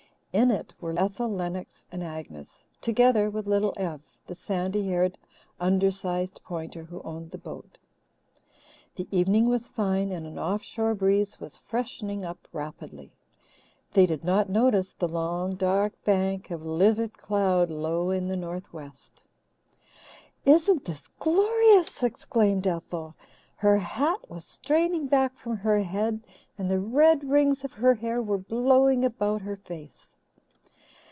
[0.33, 5.17] In it were Ethel Lennox and Agnes, together with Little Ev, the sandy haired,
[5.59, 7.77] undersized Pointer who owned the boat.
[8.95, 13.11] The evening was fine, and an off shore breeze was freshening up rapidly.
[13.91, 19.25] They did not notice the long, dark bank of livid cloud low in the northwest.
[20.45, 23.15] "Isn't this glorious!" exclaimed Ethel.
[23.57, 26.21] Her hat was straining back from her head
[26.57, 30.09] and the red rings of her hair were blowing about her face.